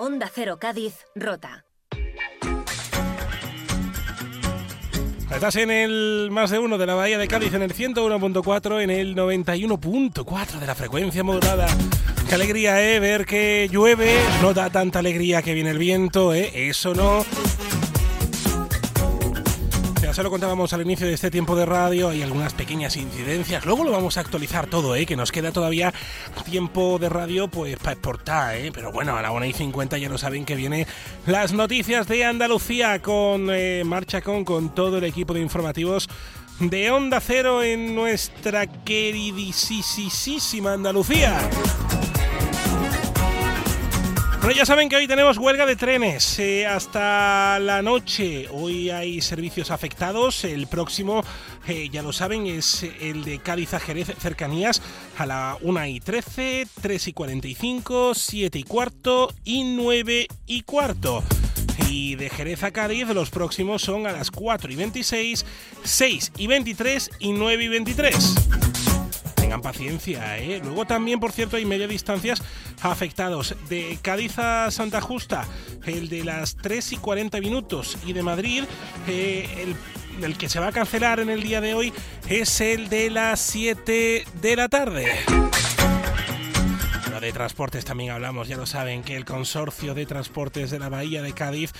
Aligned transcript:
Onda 0.00 0.30
Cero 0.32 0.58
Cádiz, 0.60 0.94
Rota. 1.16 1.64
Estás 5.28 5.56
en 5.56 5.72
el 5.72 6.28
más 6.30 6.50
de 6.50 6.60
uno 6.60 6.78
de 6.78 6.86
la 6.86 6.94
Bahía 6.94 7.18
de 7.18 7.26
Cádiz, 7.26 7.52
en 7.54 7.62
el 7.62 7.74
101.4, 7.74 8.80
en 8.80 8.90
el 8.90 9.16
91.4 9.16 10.60
de 10.60 10.66
la 10.66 10.76
frecuencia 10.76 11.24
modulada. 11.24 11.66
Qué 12.28 12.34
alegría, 12.36 12.80
¿eh? 12.80 13.00
Ver 13.00 13.26
que 13.26 13.68
llueve, 13.72 14.14
no 14.40 14.54
da 14.54 14.70
tanta 14.70 15.00
alegría 15.00 15.42
que 15.42 15.52
viene 15.52 15.70
el 15.70 15.78
viento, 15.78 16.32
¿eh? 16.32 16.68
Eso 16.68 16.94
no. 16.94 17.24
Ya 20.18 20.24
lo 20.24 20.30
contábamos 20.30 20.72
al 20.72 20.82
inicio 20.82 21.06
de 21.06 21.12
este 21.12 21.30
tiempo 21.30 21.54
de 21.54 21.64
radio, 21.64 22.08
hay 22.08 22.22
algunas 22.22 22.52
pequeñas 22.52 22.96
incidencias. 22.96 23.64
Luego 23.64 23.84
lo 23.84 23.92
vamos 23.92 24.16
a 24.16 24.20
actualizar 24.20 24.66
todo, 24.66 24.96
¿eh? 24.96 25.06
que 25.06 25.14
nos 25.14 25.30
queda 25.30 25.52
todavía 25.52 25.94
tiempo 26.44 26.98
de 26.98 27.08
radio 27.08 27.46
pues 27.46 27.76
para 27.76 27.92
exportar. 27.92 28.56
¿eh? 28.56 28.72
Pero 28.74 28.90
bueno, 28.90 29.16
a 29.16 29.22
la 29.22 29.30
1 29.30 29.44
y 29.44 29.52
50 29.52 29.96
ya 29.96 30.08
lo 30.08 30.18
saben 30.18 30.44
que 30.44 30.56
vienen 30.56 30.88
las 31.24 31.52
noticias 31.52 32.08
de 32.08 32.24
Andalucía 32.24 33.00
con 33.00 33.46
eh, 33.52 33.84
Marcha 33.84 34.20
con, 34.20 34.44
con 34.44 34.74
todo 34.74 34.98
el 34.98 35.04
equipo 35.04 35.34
de 35.34 35.40
informativos 35.40 36.08
de 36.58 36.90
Onda 36.90 37.20
Cero 37.20 37.62
en 37.62 37.94
nuestra 37.94 38.66
queridísima 38.66 40.72
Andalucía. 40.72 41.48
Bueno, 44.48 44.60
ya 44.60 44.64
saben 44.64 44.88
que 44.88 44.96
hoy 44.96 45.06
tenemos 45.06 45.36
huelga 45.36 45.66
de 45.66 45.76
trenes 45.76 46.38
eh, 46.38 46.66
hasta 46.66 47.58
la 47.58 47.82
noche. 47.82 48.48
Hoy 48.50 48.88
hay 48.88 49.20
servicios 49.20 49.70
afectados. 49.70 50.42
El 50.42 50.68
próximo, 50.68 51.22
eh, 51.66 51.90
ya 51.92 52.00
lo 52.00 52.14
saben, 52.14 52.46
es 52.46 52.82
el 52.82 53.24
de 53.24 53.40
Cádiz 53.40 53.74
a 53.74 53.78
Jerez 53.78 54.10
cercanías 54.18 54.80
a 55.18 55.26
la 55.26 55.58
1 55.60 55.86
y 55.88 56.00
13, 56.00 56.66
3 56.80 57.08
y 57.08 57.12
45, 57.12 58.14
7 58.14 58.58
y 58.58 58.62
cuarto 58.62 59.34
y 59.44 59.64
9 59.64 60.28
y 60.46 60.62
cuarto. 60.62 61.22
Y 61.90 62.14
de 62.14 62.30
Jerez 62.30 62.62
a 62.62 62.70
Cádiz 62.70 63.06
los 63.08 63.28
próximos 63.28 63.82
son 63.82 64.06
a 64.06 64.12
las 64.12 64.30
4 64.30 64.72
y 64.72 64.76
26, 64.76 65.44
6 65.84 66.32
y 66.38 66.46
23 66.46 67.10
y 67.18 67.32
9 67.32 67.64
y 67.64 67.68
23 67.68 68.34
tengan 69.48 69.62
paciencia, 69.62 70.36
¿eh? 70.36 70.60
Luego 70.62 70.84
también, 70.84 71.20
por 71.20 71.32
cierto, 71.32 71.56
hay 71.56 71.64
media 71.64 71.88
distancias 71.88 72.42
afectados. 72.82 73.56
De 73.70 73.98
Cádiz 74.02 74.38
a 74.38 74.70
Santa 74.70 75.00
Justa, 75.00 75.46
el 75.86 76.10
de 76.10 76.22
las 76.22 76.54
3 76.56 76.92
y 76.92 76.96
40 76.98 77.40
minutos. 77.40 77.96
Y 78.04 78.12
de 78.12 78.22
Madrid, 78.22 78.64
eh, 79.06 79.48
el, 80.20 80.22
el 80.22 80.36
que 80.36 80.50
se 80.50 80.60
va 80.60 80.66
a 80.66 80.72
cancelar 80.72 81.20
en 81.20 81.30
el 81.30 81.42
día 81.42 81.62
de 81.62 81.72
hoy 81.72 81.94
es 82.28 82.60
el 82.60 82.90
de 82.90 83.08
las 83.08 83.40
7 83.40 84.26
de 84.42 84.56
la 84.56 84.68
tarde 84.68 85.08
de 87.20 87.32
transportes 87.32 87.84
también 87.84 88.10
hablamos, 88.10 88.48
ya 88.48 88.56
lo 88.56 88.66
saben, 88.66 89.02
que 89.02 89.16
el 89.16 89.24
consorcio 89.24 89.94
de 89.94 90.06
transportes 90.06 90.70
de 90.70 90.78
la 90.78 90.88
Bahía 90.88 91.22
de 91.22 91.32
Cádiz 91.32 91.72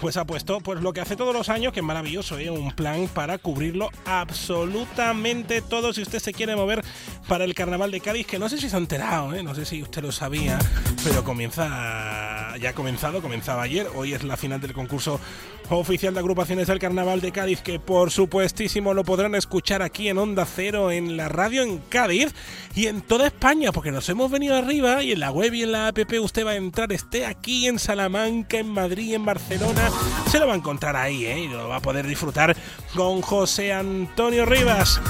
pues 0.00 0.16
ha 0.16 0.24
puesto 0.24 0.60
pues 0.60 0.80
lo 0.80 0.92
que 0.92 1.00
hace 1.00 1.16
todos 1.16 1.34
los 1.34 1.48
años, 1.48 1.72
que 1.72 1.80
es 1.80 1.86
maravilloso, 1.86 2.38
¿eh? 2.38 2.50
un 2.50 2.72
plan 2.72 3.08
para 3.12 3.38
cubrirlo 3.38 3.90
absolutamente 4.04 5.62
todo 5.62 5.92
si 5.92 6.02
usted 6.02 6.18
se 6.18 6.32
quiere 6.32 6.56
mover 6.56 6.84
para 7.28 7.44
el 7.44 7.54
carnaval 7.54 7.90
de 7.90 8.00
Cádiz, 8.00 8.26
que 8.26 8.38
no 8.38 8.48
sé 8.48 8.58
si 8.58 8.68
se 8.68 8.76
ha 8.76 8.78
enterado, 8.78 9.34
¿eh? 9.34 9.42
no 9.42 9.54
sé 9.54 9.64
si 9.64 9.82
usted 9.82 10.02
lo 10.02 10.12
sabía, 10.12 10.58
pero 11.04 11.24
comienza, 11.24 12.25
ya 12.56 12.70
ha 12.70 12.72
comenzado, 12.74 13.22
comenzaba 13.22 13.62
ayer, 13.62 13.86
hoy 13.94 14.14
es 14.14 14.24
la 14.24 14.36
final 14.36 14.60
del 14.60 14.72
concurso 14.72 15.20
oficial 15.68 16.14
de 16.14 16.20
agrupaciones 16.20 16.68
del 16.68 16.78
carnaval 16.78 17.20
de 17.20 17.32
Cádiz, 17.32 17.60
que 17.60 17.78
por 17.80 18.10
supuestísimo 18.10 18.94
lo 18.94 19.04
podrán 19.04 19.34
escuchar 19.34 19.82
aquí 19.82 20.08
en 20.08 20.18
Onda 20.18 20.46
Cero, 20.46 20.90
en 20.90 21.16
la 21.16 21.28
radio 21.28 21.62
en 21.62 21.78
Cádiz 21.78 22.34
y 22.74 22.86
en 22.86 23.02
toda 23.02 23.26
España, 23.26 23.72
porque 23.72 23.90
nos 23.90 24.08
hemos 24.08 24.30
venido 24.30 24.54
arriba 24.54 25.02
y 25.02 25.12
en 25.12 25.20
la 25.20 25.30
web 25.30 25.54
y 25.54 25.62
en 25.62 25.72
la 25.72 25.88
app 25.88 25.98
usted 26.20 26.46
va 26.46 26.52
a 26.52 26.56
entrar, 26.56 26.92
esté 26.92 27.26
aquí 27.26 27.66
en 27.66 27.78
Salamanca, 27.78 28.58
en 28.58 28.68
Madrid, 28.68 29.14
en 29.14 29.24
Barcelona, 29.24 29.90
se 30.30 30.38
lo 30.38 30.46
va 30.46 30.54
a 30.54 30.56
encontrar 30.56 30.96
ahí, 30.96 31.26
¿eh? 31.26 31.40
Y 31.40 31.48
lo 31.48 31.68
va 31.68 31.76
a 31.76 31.80
poder 31.80 32.06
disfrutar 32.06 32.56
con 32.94 33.20
José 33.22 33.72
Antonio 33.72 34.46
Rivas. 34.46 35.00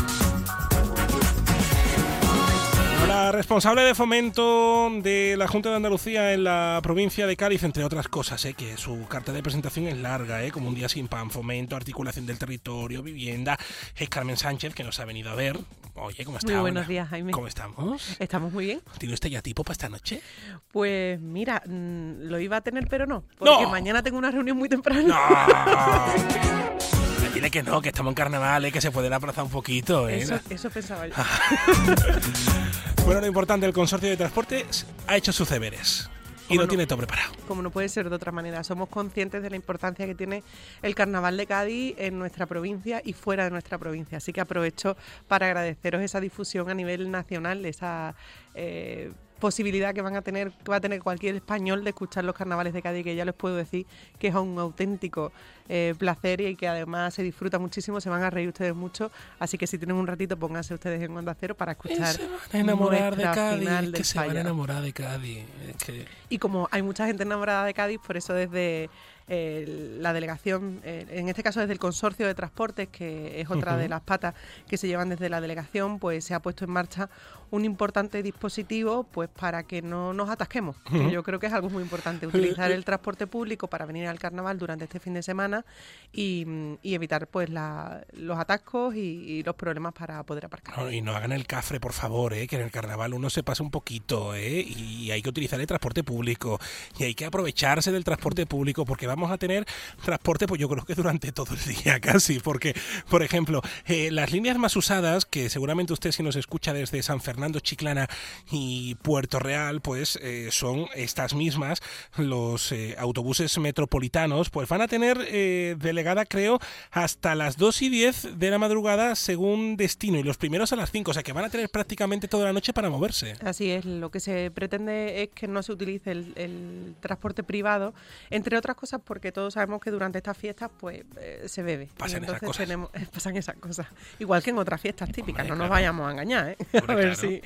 La 3.26 3.32
responsable 3.32 3.82
de 3.82 3.96
fomento 3.96 4.88
de 5.02 5.34
la 5.36 5.48
Junta 5.48 5.70
de 5.70 5.74
Andalucía 5.74 6.32
en 6.32 6.44
la 6.44 6.78
provincia 6.80 7.26
de 7.26 7.36
Cádiz, 7.36 7.64
entre 7.64 7.82
otras 7.82 8.06
cosas, 8.06 8.44
¿eh? 8.44 8.54
que 8.54 8.76
su 8.76 9.08
carta 9.08 9.32
de 9.32 9.42
presentación 9.42 9.88
es 9.88 9.96
larga, 9.96 10.44
¿eh? 10.44 10.52
como 10.52 10.68
un 10.68 10.76
día 10.76 10.88
sin 10.88 11.08
pan, 11.08 11.32
fomento, 11.32 11.74
articulación 11.74 12.24
del 12.24 12.38
territorio, 12.38 13.02
vivienda, 13.02 13.58
es 13.96 14.08
Carmen 14.08 14.36
Sánchez, 14.36 14.76
que 14.76 14.84
nos 14.84 15.00
ha 15.00 15.04
venido 15.04 15.30
a 15.30 15.34
ver. 15.34 15.58
Oye, 15.96 16.24
¿cómo 16.24 16.38
está? 16.38 16.52
Muy 16.52 16.60
buenos 16.60 16.86
días, 16.86 17.08
Jaime. 17.08 17.32
¿Cómo 17.32 17.48
estamos? 17.48 18.14
Estamos 18.20 18.52
muy 18.52 18.66
bien. 18.66 18.80
¿Tiene 18.96 19.14
usted 19.14 19.28
ya 19.28 19.42
tipo 19.42 19.64
para 19.64 19.72
esta 19.72 19.88
noche? 19.88 20.22
Pues 20.70 21.20
mira, 21.20 21.60
lo 21.66 22.38
iba 22.38 22.58
a 22.58 22.60
tener, 22.60 22.86
pero 22.86 23.08
no. 23.08 23.24
Porque 23.36 23.64
¡No! 23.64 23.70
mañana 23.70 24.04
tengo 24.04 24.18
una 24.18 24.30
reunión 24.30 24.56
muy 24.56 24.68
temprano. 24.68 25.08
¡No! 25.08 25.16
Dile 27.34 27.50
que 27.50 27.64
no, 27.64 27.82
que 27.82 27.88
estamos 27.88 28.12
en 28.12 28.14
carnaval, 28.14 28.66
¿eh? 28.66 28.72
que 28.72 28.80
se 28.80 28.92
puede 28.92 29.12
aplazar 29.12 29.42
un 29.42 29.50
poquito. 29.50 30.08
¿eh? 30.08 30.20
Eso, 30.20 30.38
eso 30.48 30.70
pensaba 30.70 31.08
yo. 31.08 31.14
Bueno, 33.06 33.20
lo 33.20 33.28
importante, 33.28 33.64
el 33.66 33.72
consorcio 33.72 34.08
de 34.08 34.16
transportes 34.16 34.84
ha 35.06 35.16
hecho 35.16 35.32
sus 35.32 35.48
deberes. 35.48 36.10
Y 36.46 36.48
¿Cómo 36.48 36.62
lo 36.62 36.66
no? 36.66 36.68
tiene 36.68 36.86
todo 36.88 36.98
preparado. 36.98 37.34
Como 37.46 37.62
no 37.62 37.70
puede 37.70 37.88
ser 37.88 38.10
de 38.10 38.16
otra 38.16 38.32
manera. 38.32 38.64
Somos 38.64 38.88
conscientes 38.88 39.44
de 39.44 39.48
la 39.50 39.54
importancia 39.54 40.06
que 40.06 40.16
tiene 40.16 40.42
el 40.82 40.96
Carnaval 40.96 41.36
de 41.36 41.46
Cádiz 41.46 41.94
en 41.98 42.18
nuestra 42.18 42.46
provincia 42.46 43.00
y 43.04 43.12
fuera 43.12 43.44
de 43.44 43.50
nuestra 43.50 43.78
provincia. 43.78 44.18
Así 44.18 44.32
que 44.32 44.40
aprovecho 44.40 44.96
para 45.28 45.46
agradeceros 45.46 46.02
esa 46.02 46.18
difusión 46.18 46.68
a 46.68 46.74
nivel 46.74 47.08
nacional, 47.12 47.64
esa 47.64 48.16
eh, 48.54 49.12
posibilidad 49.38 49.94
que 49.94 50.02
van 50.02 50.16
a 50.16 50.22
tener, 50.22 50.50
que 50.50 50.70
va 50.70 50.76
a 50.76 50.80
tener 50.80 51.00
cualquier 51.02 51.34
español 51.36 51.84
de 51.84 51.90
escuchar 51.90 52.24
los 52.24 52.34
carnavales 52.34 52.72
de 52.72 52.82
Cádiz, 52.82 53.04
que 53.04 53.14
ya 53.14 53.24
les 53.24 53.34
puedo 53.34 53.56
decir 53.56 53.86
que 54.18 54.28
es 54.28 54.34
un 54.34 54.58
auténtico 54.58 55.32
eh, 55.68 55.94
placer 55.98 56.40
y 56.40 56.56
que 56.56 56.68
además 56.68 57.14
se 57.14 57.22
disfruta 57.22 57.58
muchísimo, 57.58 58.00
se 58.00 58.08
van 58.08 58.22
a 58.22 58.30
reír 58.30 58.48
ustedes 58.48 58.74
mucho. 58.74 59.10
Así 59.38 59.58
que 59.58 59.66
si 59.66 59.78
tienen 59.78 59.96
un 59.96 60.06
ratito, 60.06 60.36
pónganse 60.36 60.74
ustedes 60.74 61.02
en 61.02 61.16
Onda 61.16 61.34
Cero 61.38 61.54
para 61.54 61.72
escuchar. 61.72 62.14
se 62.14 62.26
van 62.26 62.38
a 62.52 62.58
enamorar 62.58 63.16
de 63.16 63.22
Cádiz, 63.24 63.68
es 63.68 63.90
que 63.92 64.04
se 64.04 64.18
van 64.18 64.36
a 64.36 64.40
enamorar 64.40 64.82
de 64.82 64.92
Cádiz. 64.92 65.44
es 65.68 65.76
que- 65.84 66.06
Y 66.28 66.38
como 66.38 66.68
hay 66.70 66.82
mucha 66.82 67.06
gente 67.06 67.22
enamorada 67.24 67.64
de 67.64 67.74
Cádiz, 67.74 67.98
por 68.04 68.16
eso 68.16 68.32
desde 68.32 68.88
eh, 69.28 69.96
la 70.00 70.12
delegación, 70.12 70.80
eh, 70.84 71.06
en 71.10 71.28
este 71.28 71.42
caso 71.42 71.60
desde 71.60 71.72
el 71.72 71.78
consorcio 71.78 72.26
de 72.26 72.34
transportes, 72.34 72.88
que 72.88 73.40
es 73.40 73.50
otra 73.50 73.76
de 73.76 73.88
las 73.88 74.00
patas 74.02 74.34
que 74.68 74.76
se 74.76 74.86
llevan 74.86 75.08
desde 75.08 75.28
la 75.28 75.40
delegación, 75.40 75.98
pues 75.98 76.24
se 76.24 76.34
ha 76.34 76.40
puesto 76.40 76.64
en 76.64 76.70
marcha 76.70 77.08
un 77.50 77.64
importante 77.64 78.22
dispositivo 78.24 79.04
pues 79.04 79.28
para 79.28 79.62
que 79.62 79.80
no 79.82 80.12
nos 80.12 80.28
atasquemos. 80.30 80.76
que 80.90 81.10
yo 81.10 81.22
creo 81.22 81.38
que 81.38 81.46
es 81.46 81.52
algo 81.52 81.70
muy 81.70 81.82
importante, 81.82 82.26
utilizar 82.26 82.70
el 82.72 82.84
transporte 82.84 83.26
público 83.28 83.68
para 83.68 83.86
venir 83.86 84.06
al 84.08 84.18
carnaval 84.18 84.58
durante 84.58 84.84
este 84.84 84.98
fin 85.00 85.14
de 85.14 85.22
semana 85.22 85.64
y, 86.12 86.44
y 86.82 86.94
evitar 86.94 87.28
pues 87.28 87.50
la- 87.50 88.04
los 88.14 88.38
atascos 88.38 88.94
y, 88.94 88.98
y 88.98 89.42
los 89.42 89.54
problemas 89.54 89.92
para 89.92 90.22
poder 90.24 90.46
aparcar. 90.46 90.76
No, 90.78 90.90
y 90.90 91.00
no 91.02 91.14
hagan 91.14 91.32
el 91.32 91.46
cafre, 91.46 91.78
por 91.80 91.92
favor, 91.92 92.32
¿eh? 92.34 92.46
que 92.46 92.56
en 92.56 92.62
el 92.62 92.70
carnaval 92.70 93.14
uno 93.14 93.30
se 93.30 93.42
pasa 93.42 93.62
un 93.62 93.70
poquito 93.70 94.34
¿eh? 94.34 94.60
y 94.60 95.10
hay 95.10 95.22
que 95.22 95.28
utilizar 95.28 95.60
el 95.60 95.66
transporte 95.66 96.02
público 96.02 96.58
y 96.98 97.04
hay 97.04 97.14
que 97.14 97.24
aprovecharse 97.26 97.92
del 97.92 98.04
transporte 98.04 98.46
público 98.46 98.84
porque 98.84 99.06
vamos 99.16 99.32
a 99.32 99.38
tener 99.38 99.66
transporte, 100.04 100.46
pues 100.46 100.60
yo 100.60 100.68
creo 100.68 100.84
que 100.84 100.94
durante 100.94 101.32
todo 101.32 101.54
el 101.54 101.74
día 101.74 101.98
casi, 102.00 102.38
porque, 102.38 102.74
por 103.08 103.22
ejemplo, 103.22 103.62
eh, 103.86 104.10
las 104.12 104.30
líneas 104.30 104.58
más 104.58 104.76
usadas, 104.76 105.24
que 105.24 105.48
seguramente 105.48 105.92
usted 105.92 106.12
si 106.12 106.22
nos 106.22 106.36
escucha 106.36 106.72
desde 106.72 107.02
San 107.02 107.20
Fernando, 107.20 107.60
Chiclana 107.60 108.08
y 108.50 108.94
Puerto 108.96 109.38
Real, 109.38 109.80
pues 109.80 110.18
eh, 110.22 110.48
son 110.50 110.86
estas 110.94 111.34
mismas, 111.34 111.80
los 112.16 112.72
eh, 112.72 112.94
autobuses 112.98 113.56
metropolitanos, 113.58 114.50
pues 114.50 114.68
van 114.68 114.82
a 114.82 114.88
tener 114.88 115.16
delegada, 115.16 116.26
creo, 116.26 116.60
hasta 116.90 117.34
las 117.34 117.56
2 117.56 117.82
y 117.82 117.88
10 117.88 118.38
de 118.38 118.50
la 118.50 118.58
madrugada 118.58 119.14
según 119.14 119.76
destino 119.76 120.18
y 120.18 120.22
los 120.22 120.36
primeros 120.36 120.72
a 120.72 120.76
las 120.76 120.90
5, 120.90 121.10
o 121.10 121.14
sea 121.14 121.22
que 121.22 121.32
van 121.32 121.44
a 121.44 121.50
tener 121.50 121.70
prácticamente 121.70 122.28
toda 122.28 122.44
la 122.44 122.52
noche 122.52 122.72
para 122.74 122.90
moverse. 122.90 123.34
Así 123.42 123.70
es, 123.70 123.84
lo 123.86 124.10
que 124.10 124.20
se 124.20 124.50
pretende 124.50 125.22
es 125.22 125.30
que 125.30 125.48
no 125.48 125.62
se 125.62 125.72
utilice 125.72 126.10
el 126.10 126.94
transporte 127.00 127.42
privado, 127.42 127.94
entre 128.30 128.58
otras 128.58 128.76
cosas 128.76 129.00
porque 129.06 129.32
todos 129.32 129.54
sabemos 129.54 129.80
que 129.80 129.90
durante 129.90 130.18
estas 130.18 130.36
fiestas 130.36 130.70
pues 130.78 131.04
eh, 131.18 131.44
se 131.46 131.62
bebe. 131.62 131.88
Pasan 131.96 132.22
y 132.22 132.24
esas 132.24 132.34
entonces 132.34 132.46
cosas. 132.48 132.66
tenemos, 132.66 132.90
pasan 133.12 133.36
esas 133.36 133.56
cosas. 133.56 133.86
Igual 134.18 134.42
que 134.42 134.50
en 134.50 134.58
otras 134.58 134.80
fiestas 134.80 135.10
típicas, 135.10 135.42
Hombre, 135.44 135.48
no 135.50 135.54
nos 135.56 135.66
claro. 135.68 135.70
vayamos 135.74 136.08
a 136.08 136.10
engañar, 136.12 136.48
¿eh? 136.50 136.56
a 136.88 136.94
ver 136.94 137.14
claro. 137.14 137.14
si. 137.14 137.40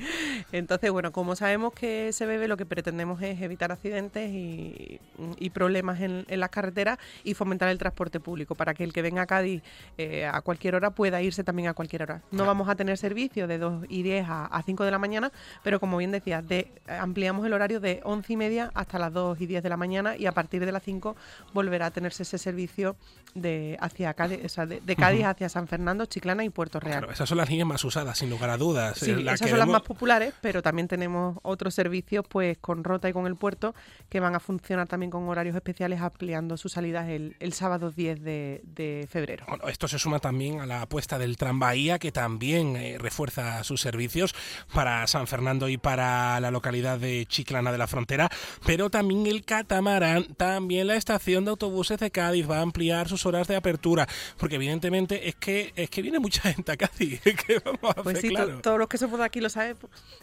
Entonces, 0.51 0.91
bueno, 0.91 1.11
como 1.11 1.35
sabemos 1.35 1.73
que 1.73 2.11
se 2.13 2.25
bebe, 2.25 2.47
lo 2.47 2.57
que 2.57 2.65
pretendemos 2.65 3.21
es 3.21 3.41
evitar 3.41 3.71
accidentes 3.71 4.29
y, 4.31 4.99
y 5.37 5.49
problemas 5.51 6.01
en, 6.01 6.25
en 6.27 6.39
las 6.39 6.49
carreteras 6.49 6.97
y 7.23 7.33
fomentar 7.33 7.69
el 7.69 7.77
transporte 7.77 8.19
público 8.19 8.55
para 8.55 8.73
que 8.73 8.83
el 8.83 8.91
que 8.93 9.01
venga 9.01 9.21
a 9.21 9.25
Cádiz 9.27 9.61
eh, 9.97 10.25
a 10.25 10.41
cualquier 10.41 10.75
hora 10.75 10.89
pueda 10.91 11.21
irse 11.21 11.43
también 11.43 11.69
a 11.69 11.73
cualquier 11.73 12.03
hora. 12.03 12.15
No 12.31 12.37
Claro. 12.41 12.45
vamos 12.47 12.69
a 12.69 12.75
tener 12.75 12.97
servicio 12.97 13.47
de 13.47 13.57
2 13.59 13.85
y 13.89 14.01
10 14.03 14.25
a, 14.27 14.45
a 14.45 14.63
5 14.63 14.83
de 14.83 14.91
la 14.91 14.97
mañana, 14.97 15.31
pero 15.63 15.79
como 15.79 15.97
bien 15.97 16.11
decías, 16.11 16.47
de, 16.47 16.71
ampliamos 16.87 17.45
el 17.45 17.53
horario 17.53 17.79
de 17.79 18.01
11 18.03 18.33
y 18.33 18.37
media 18.37 18.71
hasta 18.73 18.97
las 18.97 19.13
2 19.13 19.39
y 19.41 19.45
10 19.45 19.61
de 19.63 19.69
la 19.69 19.77
mañana 19.77 20.17
y 20.17 20.25
a 20.25 20.31
partir 20.31 20.65
de 20.65 20.71
las 20.71 20.81
5 20.83 21.15
volverá 21.53 21.87
a 21.87 21.91
tenerse 21.91 22.23
ese 22.23 22.37
servicio 22.37 22.95
de 23.33 23.77
hacia 23.79 24.13
Cádiz, 24.13 24.39
o 24.43 24.49
sea, 24.49 24.65
de, 24.65 24.95
Cádiz 24.95 25.25
hacia 25.25 25.49
San 25.49 25.67
Fernando, 25.67 26.05
Chiclana 26.05 26.43
y 26.43 26.49
Puerto 26.49 26.79
Real. 26.79 26.99
Claro, 26.99 27.13
esas 27.13 27.29
son 27.29 27.37
las 27.37 27.49
líneas 27.49 27.67
más 27.67 27.83
usadas, 27.83 28.17
sin 28.17 28.29
lugar 28.29 28.49
a 28.49 28.57
dudas. 28.57 28.97
Sí, 28.97 29.11
esas 29.11 29.49
son 29.49 29.59
las 29.59 29.67
más 29.67 29.81
populares, 29.81 30.33
pero 30.41 30.61
también 30.61 30.87
tenemos 30.87 31.37
otros 31.43 31.73
servicios, 31.73 32.25
pues 32.27 32.57
con 32.59 32.83
Rota 32.83 33.09
y 33.09 33.13
con 33.13 33.27
el 33.27 33.35
puerto, 33.35 33.73
que 34.09 34.19
van 34.19 34.35
a 34.35 34.39
funcionar 34.39 34.87
también 34.87 35.11
con 35.11 35.27
horarios 35.27 35.55
especiales, 35.55 36.01
ampliando 36.01 36.57
sus 36.57 36.73
salidas 36.73 37.07
el, 37.09 37.53
sábado 37.53 37.91
10 37.91 38.23
de, 38.23 39.07
febrero. 39.09 39.45
Bueno, 39.47 39.67
esto 39.67 39.87
se 39.87 39.99
suma 39.99 40.19
también 40.19 40.61
a 40.61 40.65
la 40.65 40.83
apuesta 40.83 41.17
del 41.17 41.37
Tranvía, 41.37 41.99
que 41.99 42.11
también 42.11 42.75
eh, 42.75 42.97
refuerza 42.97 43.63
sus 43.63 43.81
servicios 43.81 44.33
para 44.73 45.05
San 45.07 45.27
Fernando 45.27 45.69
y 45.69 45.77
para 45.77 46.39
la 46.39 46.51
localidad 46.51 46.99
de 46.99 47.25
Chiclana 47.25 47.71
de 47.71 47.77
la 47.77 47.87
Frontera, 47.87 48.29
pero 48.65 48.89
también 48.89 49.27
el 49.27 49.43
catamarán, 49.45 50.33
también 50.35 50.87
la 50.87 50.95
estación 50.95 51.40
de 51.45 51.51
autobuses 51.51 51.99
de 51.99 52.11
Cádiz 52.11 52.49
va 52.49 52.59
a 52.59 52.61
ampliar 52.61 53.07
sus 53.07 53.25
horas 53.25 53.47
de 53.47 53.55
apertura, 53.55 54.07
porque 54.37 54.55
evidentemente 54.55 55.27
es 55.27 55.35
que 55.35 55.73
es 55.75 55.89
que 55.89 56.01
viene 56.01 56.19
mucha 56.19 56.51
gente 56.53 56.71
a 56.71 56.77
Cádiz, 56.77 57.21
que 57.47 57.59
vamos 57.63 57.97
a 57.97 58.03
pues 58.03 58.19
sí, 58.19 58.33
todos 58.61 58.79
los 58.79 58.87
que 58.87 58.97
somos 58.97 59.19
de 59.19 59.25
aquí 59.25 59.41
lo 59.41 59.49
saben, 59.49 59.77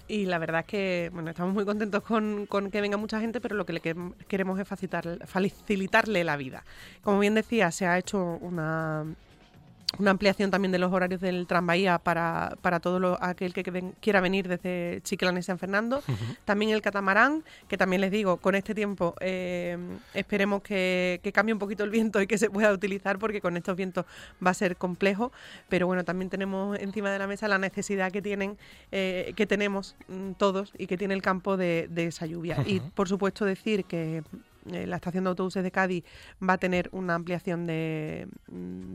y 0.06 0.26
la 0.26 0.38
verdad 0.38 0.60
es 0.60 0.66
que 0.66 1.10
bueno, 1.12 1.30
estamos 1.30 1.54
muy 1.54 1.64
contentos 1.64 2.02
con, 2.02 2.46
con 2.46 2.70
que 2.70 2.80
venga 2.80 2.96
mucha 2.96 3.20
gente, 3.20 3.40
pero 3.40 3.56
lo 3.56 3.66
que 3.66 3.72
le 3.72 3.80
queremos 3.80 4.60
es 4.60 4.68
facilitar, 4.68 5.26
facilitarle 5.26 6.24
la 6.24 6.36
vida. 6.36 6.64
Como 7.02 7.18
bien 7.18 7.34
decía, 7.34 7.70
se 7.70 7.86
ha 7.86 7.98
hecho 7.98 8.38
una 8.40 9.06
una 9.96 10.10
ampliación 10.10 10.50
también 10.50 10.70
de 10.70 10.78
los 10.78 10.92
horarios 10.92 11.20
del 11.20 11.46
tranvía 11.46 11.98
para, 11.98 12.56
para 12.60 12.78
todo 12.78 13.16
aquel 13.22 13.54
que, 13.54 13.62
quiera 14.00 14.20
venir 14.20 14.46
desde 14.46 15.00
Chiclana 15.02 15.40
y 15.40 15.42
San 15.42 15.58
Fernando. 15.58 16.02
También 16.44 16.72
el 16.72 16.82
catamarán, 16.82 17.42
que 17.68 17.78
también 17.78 18.02
les 18.02 18.10
digo, 18.10 18.36
con 18.36 18.54
este 18.54 18.74
tiempo 18.74 19.14
eh, 19.20 19.78
esperemos 20.12 20.62
que, 20.62 21.20
cambie 21.32 21.52
un 21.52 21.58
poquito 21.58 21.84
el 21.84 21.90
viento 21.90 22.20
y 22.20 22.26
que 22.26 22.36
se 22.36 22.50
pueda 22.50 22.72
utilizar, 22.72 23.18
porque 23.18 23.40
con 23.40 23.56
estos 23.56 23.76
vientos 23.76 24.04
va 24.44 24.50
a 24.50 24.54
ser 24.54 24.76
complejo. 24.76 25.32
Pero 25.68 25.86
bueno, 25.86 26.04
también 26.04 26.28
tenemos 26.28 26.78
encima 26.78 27.10
de 27.10 27.18
la 27.18 27.26
mesa 27.26 27.48
la 27.48 27.58
necesidad 27.58 28.12
que 28.12 28.20
tienen, 28.20 28.58
eh, 28.92 29.32
que 29.36 29.46
tenemos 29.46 29.96
mm, 30.08 30.32
todos 30.32 30.72
y 30.76 30.86
que 30.86 30.98
tiene 30.98 31.14
el 31.14 31.22
campo 31.22 31.56
de, 31.56 31.88
esa 31.96 32.26
lluvia. 32.26 32.62
Y 32.66 32.80
por 32.80 33.08
supuesto 33.08 33.44
decir 33.44 33.84
que 33.84 34.22
eh, 34.72 34.86
la 34.86 34.96
estación 34.96 35.24
de 35.24 35.30
autobuses 35.30 35.62
de 35.62 35.70
Cádiz 35.70 36.04
va 36.46 36.54
a 36.54 36.58
tener 36.58 36.88
una 36.92 37.14
ampliación 37.14 37.66
de, 37.66 38.28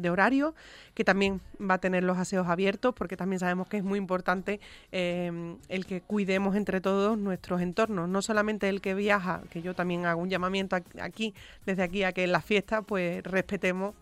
horario, 0.10 0.54
que 0.94 1.04
también 1.04 1.42
va 1.60 1.76
a 1.76 1.78
tener 1.80 2.04
los 2.04 2.18
aseos 2.18 2.48
abiertos, 2.48 2.94
porque 2.94 3.18
también 3.18 3.40
sabemos 3.40 3.68
que 3.68 3.78
es 3.78 3.84
muy 3.84 3.98
importante 3.98 4.60
eh, 4.92 5.56
el 5.70 5.86
que 5.86 6.02
cuidemos 6.02 6.56
entre 6.56 6.82
todos 6.82 7.18
nuestros 7.18 7.62
entornos, 7.62 8.10
no 8.10 8.22
solamente 8.22 8.70
el 8.70 8.82
que 8.82 8.94
viaja, 8.94 9.42
que 9.50 9.62
yo 9.62 9.74
también 9.74 10.06
hago 10.06 10.22
un 10.22 10.30
llamamiento 10.30 10.76
aquí, 11.02 11.34
desde 11.66 11.84
aquí, 11.84 12.04
a 12.04 12.12
que 12.12 12.24
en 12.24 12.32
las 12.32 12.46
fiestas 12.46 12.84
pues 12.86 13.24
respetemos 13.24 13.96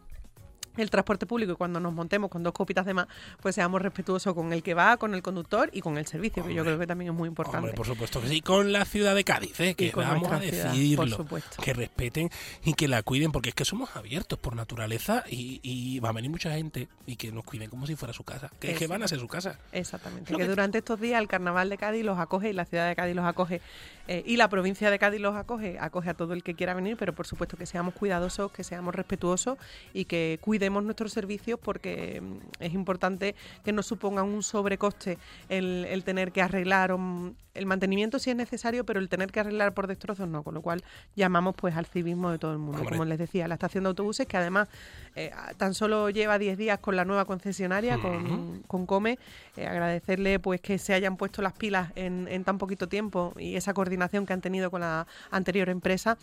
el 0.78 0.90
transporte 0.90 1.26
público 1.26 1.54
y 1.54 1.56
cuando 1.56 1.80
nos 1.80 1.94
montemos 1.94 2.30
con 2.30 2.44
dos 2.44 2.54
copitas 2.54 2.86
de 2.86 2.94
más, 2.94 3.08
pues 3.42 3.56
seamos 3.56 3.82
respetuosos 3.82 4.34
con 4.34 4.54
el 4.54 4.64
que 4.64 4.74
va, 4.74 4.98
con 4.98 5.14
el 5.14 5.22
conductor 5.22 5.70
y 5.74 5.82
con 5.82 5.98
el 5.98 6.06
servicio, 6.06 6.46
que 6.46 6.54
yo 6.54 6.64
creo 6.64 6.80
que 6.80 6.88
también 6.88 7.12
es 7.12 7.18
muy 7.18 7.28
importante. 7.28 7.60
Hombre, 7.60 7.74
por 7.74 7.86
supuesto 7.86 8.22
que 8.22 8.28
sí, 8.28 8.42
con 8.42 8.72
la 8.72 8.86
ciudad 8.86 9.16
de 9.16 9.24
Cádiz, 9.24 9.60
¿eh? 9.60 9.76
que 9.76 9.92
vamos 9.96 10.32
a 10.32 10.40
decirlo, 10.40 11.26
que 11.64 11.74
respeten 11.74 12.30
y 12.64 12.74
que 12.74 12.88
la 12.88 13.04
cuiden, 13.04 13.32
porque 13.32 13.50
es 13.50 13.56
que 13.56 13.66
somos 13.66 13.96
abiertos 13.96 14.40
por 14.40 14.56
naturaleza 14.56 15.24
y, 15.30 16.00
va 16.02 16.10
a 16.10 16.14
venir 16.14 16.32
mucha 16.32 16.52
gente 16.52 16.88
y 17.06 17.16
que 17.16 17.32
nos 17.32 17.44
cuiden 17.44 17.70
como 17.70 17.86
si 17.86 17.96
fuera 17.96 18.14
su 18.14 18.24
casa, 18.24 18.50
que 18.60 18.72
es 18.72 18.78
que 18.78 18.88
van 18.88 19.04
a 19.04 19.08
ser 19.08 19.20
su 19.20 19.28
casa. 19.28 19.60
Exactamente, 19.72 20.36
que, 20.36 20.46
durante 20.46 20.80
estos 20.80 21.00
días 21.00 21.22
el 21.22 21.28
carnaval 21.28 21.70
de 21.70 21.78
Cádiz 21.78 22.04
los 22.04 22.18
acoge 22.18 22.50
y 22.50 22.54
la 22.54 22.66
ciudad 22.66 22.88
de 22.88 22.96
Cádiz 22.96 23.16
los 23.16 23.26
acoge 23.26 23.62
eh, 24.12 24.24
y 24.26 24.36
la 24.36 24.50
provincia 24.50 24.92
de 24.92 25.00
Cádiz 25.00 25.22
los 25.22 25.38
acoge, 25.38 25.78
acoge 25.80 26.10
a 26.10 26.14
todo 26.14 26.34
el 26.34 26.44
que 26.44 26.54
quiera 26.54 26.74
venir, 26.74 26.98
pero 26.98 27.16
por 27.16 27.26
supuesto 27.26 27.56
que 27.56 27.66
seamos 27.66 27.94
cuidadosos, 27.94 28.52
que 28.52 28.62
seamos 28.62 28.94
respetuosos 28.94 29.58
y 29.94 30.04
que 30.04 30.38
cuidemos 30.42 30.84
nuestros 30.84 31.14
servicios 31.14 31.58
porque 31.58 32.20
mm, 32.20 32.38
es 32.60 32.74
importante 32.74 33.36
que 33.64 33.72
no 33.72 33.82
supongan 33.82 34.26
un 34.26 34.44
sobrecoste 34.44 35.18
el, 35.48 36.04
tener 36.04 36.34
que 36.34 36.42
arreglar 36.42 36.94
el 37.54 37.66
mantenimiento 37.66 38.20
si 38.20 38.32
es 38.32 38.36
necesario, 38.36 38.86
pero 38.86 39.00
el 39.00 39.08
tener 39.08 39.32
que 39.32 39.40
arreglar 39.40 39.74
por 39.74 39.88
destrozos 39.88 40.28
no, 40.28 40.44
con 40.44 40.56
lo 40.56 40.62
cual 40.62 40.84
llamamos 41.16 41.56
pues 41.56 41.78
al 41.78 41.86
civismo 41.86 42.32
de 42.32 42.38
todo 42.38 42.52
el 42.52 42.58
mundo. 42.58 42.84
Como 42.84 43.06
les 43.06 43.18
decía, 43.18 43.48
la 43.48 43.54
estación 43.54 43.86
de 43.86 43.90
autobuses 43.90 44.28
que 44.28 44.36
además 44.36 44.68
eh, 45.16 45.32
tan 45.56 45.74
solo 45.74 46.10
lleva 46.10 46.38
10 46.38 46.58
días 46.58 46.80
con 46.80 46.98
la 46.98 47.06
nueva 47.06 47.24
concesionaria, 47.24 47.98
con, 47.98 48.62
con, 48.68 48.86
Come, 48.86 49.20
eh, 49.56 49.68
agradecerle 49.68 50.40
pues 50.40 50.60
que 50.60 50.78
se 50.78 50.94
hayan 50.94 51.16
puesto 51.16 51.42
las 51.42 51.54
pilas 51.54 51.94
en, 51.96 52.28
en 52.28 52.44
tan 52.44 52.58
poquito 52.58 52.90
tiempo 52.90 53.34
y 53.38 53.56
esa 53.56 53.74
coordinación 53.74 54.01
que 54.26 54.34
han 54.34 54.42
tenido 54.42 54.72
con 54.72 54.82
la 54.82 55.08
anterior 55.30 55.70
empresa 55.70 56.18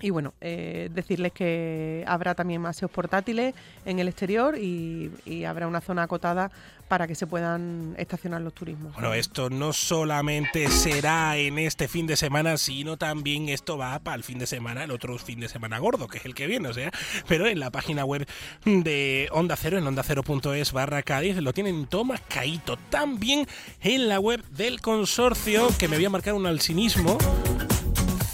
y 0.00 0.10
bueno, 0.10 0.34
eh, 0.40 0.88
decirles 0.92 1.32
que 1.32 2.04
habrá 2.06 2.34
también 2.34 2.64
aseos 2.66 2.90
portátiles 2.90 3.54
en 3.84 3.98
el 3.98 4.08
exterior 4.08 4.58
y, 4.58 5.10
habrá 5.46 5.66
una 5.66 5.80
zona 5.80 6.04
acotada 6.04 6.50
para 6.88 7.06
que 7.06 7.14
se 7.14 7.26
puedan 7.26 7.94
estacionar 7.98 8.40
los 8.42 8.54
turismos. 8.54 8.92
Bueno, 8.94 9.12
esto 9.12 9.50
no 9.50 9.72
solamente 9.72 10.68
será 10.68 11.36
en 11.36 11.58
este 11.58 11.88
fin 11.88 12.06
de 12.06 12.16
semana, 12.16 12.56
sino 12.58 12.96
también 12.96 13.48
esto 13.48 13.76
va 13.76 13.98
para 13.98 14.16
el 14.16 14.22
fin 14.22 14.38
de 14.38 14.46
semana, 14.46 14.84
el 14.84 14.90
otro 14.90 15.18
fin 15.18 15.40
de 15.40 15.48
semana 15.48 15.78
gordo, 15.78 16.06
que 16.06 16.18
es 16.18 16.24
el 16.26 16.34
que 16.34 16.46
viene, 16.46 16.68
o 16.68 16.72
sea, 16.72 16.90
pero 17.28 17.46
en 17.46 17.60
la 17.60 17.70
página 17.70 18.04
web 18.04 18.26
de 18.64 19.28
Onda 19.32 19.56
Cero, 19.56 19.78
en 19.78 19.86
onda 19.86 20.02
cero.es 20.02 20.72
barra 20.72 21.02
Cádiz, 21.02 21.36
lo 21.36 21.52
tienen 21.52 21.86
todo 21.86 22.04
caíto. 22.28 22.76
También 22.90 23.46
en 23.80 24.08
la 24.08 24.20
web 24.20 24.44
del 24.50 24.80
consorcio, 24.80 25.68
que 25.78 25.88
me 25.88 25.96
voy 25.96 26.04
a 26.04 26.10
marcar 26.10 26.34
un 26.34 26.46
alcinismo, 26.46 27.18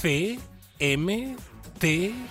CM 0.00 0.57
tbc.es. 0.78 2.28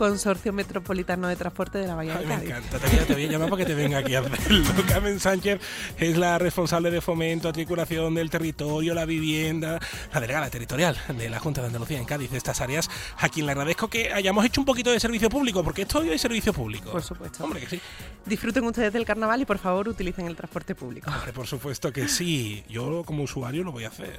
Consorcio 0.00 0.50
Metropolitano 0.54 1.28
de 1.28 1.36
Transporte 1.36 1.76
de 1.76 1.86
la 1.86 1.94
Bahía 1.94 2.16
de 2.16 2.24
Cádiz. 2.24 2.48
Me 2.48 2.56
encanta, 2.56 2.78
te, 2.78 3.12
voy 3.12 3.26
a 3.26 3.28
llamar 3.32 3.50
para 3.50 3.62
que 3.62 3.66
te 3.66 3.74
venga 3.74 3.98
aquí 3.98 4.14
a 4.14 4.20
hacerlo. 4.20 4.64
Carmen 4.88 5.20
Sánchez 5.20 5.60
es 5.98 6.16
la 6.16 6.38
responsable 6.38 6.90
de 6.90 7.02
fomento, 7.02 7.50
articulación 7.50 8.14
del 8.14 8.30
territorio, 8.30 8.94
la 8.94 9.04
vivienda, 9.04 9.78
la 10.10 10.20
delegada 10.22 10.48
territorial 10.48 10.96
de 11.06 11.28
la 11.28 11.38
Junta 11.38 11.60
de 11.60 11.66
Andalucía 11.66 11.98
en 11.98 12.06
Cádiz, 12.06 12.30
de 12.30 12.38
estas 12.38 12.62
áreas, 12.62 12.88
a 13.18 13.28
quien 13.28 13.44
le 13.44 13.52
agradezco 13.52 13.88
que 13.88 14.10
hayamos 14.10 14.46
hecho 14.46 14.62
un 14.62 14.64
poquito 14.64 14.90
de 14.90 14.98
servicio 14.98 15.28
público, 15.28 15.62
porque 15.62 15.82
esto 15.82 15.98
hoy 15.98 16.08
es 16.08 16.18
servicio 16.22 16.54
público. 16.54 16.90
Por 16.92 17.02
supuesto. 17.02 17.44
Hombre, 17.44 17.60
que 17.60 17.68
sí. 17.68 17.80
Disfruten 18.24 18.64
ustedes 18.64 18.94
del 18.94 19.04
carnaval 19.04 19.42
y 19.42 19.44
por 19.44 19.58
favor 19.58 19.86
utilicen 19.86 20.26
el 20.26 20.34
transporte 20.34 20.74
público. 20.74 21.10
Hombre, 21.10 21.34
por 21.34 21.46
supuesto 21.46 21.92
que 21.92 22.08
sí. 22.08 22.64
Yo 22.70 23.04
como 23.04 23.24
usuario 23.24 23.64
lo 23.64 23.72
voy 23.72 23.84
a 23.84 23.88
hacer. 23.88 24.18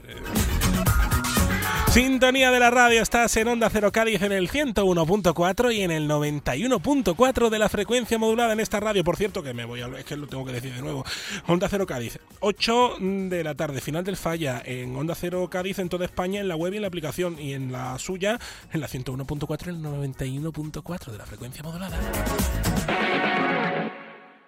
Sintonía 1.91 2.51
de 2.51 2.59
la 2.61 2.69
radio, 2.69 3.01
estás 3.01 3.35
en 3.35 3.49
Onda 3.49 3.69
Cero 3.69 3.91
Cádiz 3.91 4.21
en 4.21 4.31
el 4.31 4.49
101.4 4.49 5.75
y 5.75 5.81
en 5.81 5.91
el 5.91 6.09
91.4 6.09 7.49
de 7.49 7.59
la 7.59 7.67
frecuencia 7.67 8.17
modulada 8.17 8.53
en 8.53 8.61
esta 8.61 8.79
radio. 8.79 9.03
Por 9.03 9.17
cierto, 9.17 9.43
que 9.43 9.53
me 9.53 9.65
voy 9.65 9.81
a. 9.81 9.87
Es 9.87 10.05
que 10.05 10.15
lo 10.15 10.25
tengo 10.27 10.45
que 10.45 10.53
decir 10.53 10.73
de 10.73 10.81
nuevo. 10.81 11.03
Onda 11.47 11.67
Cero 11.67 11.85
Cádiz, 11.85 12.17
8 12.39 12.95
de 12.99 13.43
la 13.43 13.55
tarde, 13.55 13.81
final 13.81 14.05
del 14.05 14.15
falla 14.15 14.61
en 14.63 14.95
Onda 14.95 15.15
Cero 15.15 15.49
Cádiz 15.51 15.79
en 15.79 15.89
toda 15.89 16.05
España, 16.05 16.39
en 16.39 16.47
la 16.47 16.55
web 16.55 16.71
y 16.71 16.77
en 16.77 16.83
la 16.83 16.87
aplicación. 16.87 17.37
Y 17.37 17.51
en 17.55 17.73
la 17.73 17.99
suya, 17.99 18.39
en 18.71 18.79
la 18.79 18.87
101.4 18.87 19.65
y 19.65 19.69
el 19.71 19.81
91.4 19.81 21.11
de 21.11 21.17
la 21.17 21.25
frecuencia 21.25 21.61
modulada. 21.61 21.99